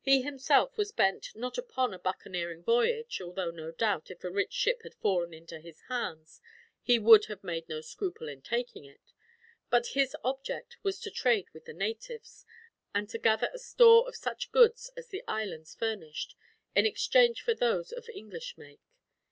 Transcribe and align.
He 0.00 0.22
himself 0.22 0.76
was 0.76 0.90
bent, 0.90 1.28
not 1.36 1.56
upon 1.56 1.94
a 1.94 1.98
buccaneering 2.00 2.64
voyage 2.64 3.20
although, 3.20 3.52
no 3.52 3.70
doubt, 3.70 4.10
if 4.10 4.24
a 4.24 4.28
rich 4.28 4.52
ship 4.52 4.82
had 4.82 4.96
fallen 4.96 5.32
into 5.32 5.60
his 5.60 5.80
hands 5.82 6.40
he 6.82 6.98
would 6.98 7.26
have 7.26 7.44
made 7.44 7.68
no 7.68 7.80
scruple 7.80 8.28
in 8.28 8.42
taking 8.42 8.84
it 8.84 9.12
but 9.70 9.86
his 9.94 10.16
object 10.24 10.76
was 10.82 10.98
to 10.98 11.10
trade 11.12 11.46
with 11.52 11.66
the 11.66 11.72
natives, 11.72 12.44
and 12.96 13.08
to 13.10 13.18
gather 13.18 13.48
a 13.54 13.60
store 13.60 14.08
of 14.08 14.16
such 14.16 14.50
goods 14.50 14.90
as 14.96 15.06
the 15.10 15.22
islands 15.28 15.76
furnished, 15.76 16.34
in 16.74 16.84
exchange 16.84 17.40
for 17.40 17.54
those 17.54 17.92
of 17.92 18.08
English 18.08 18.58
make. 18.58 18.80